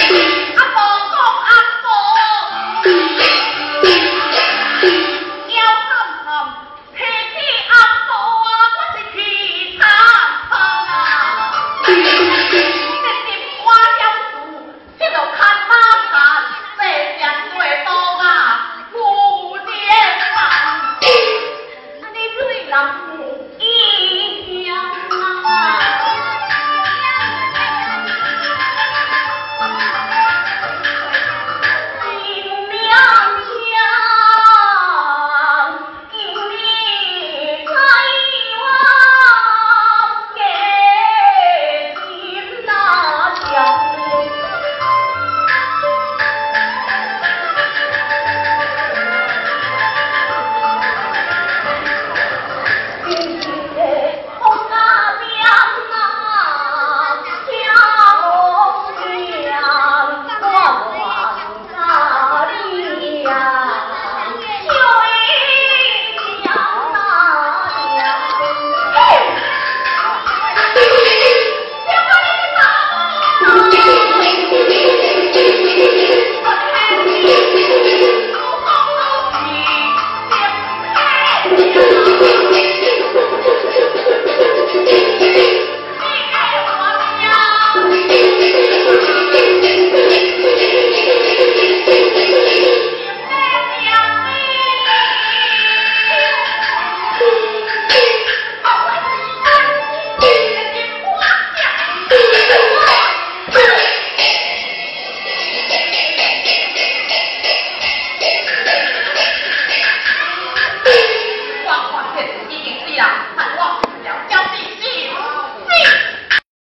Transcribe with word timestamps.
true. 0.00 0.41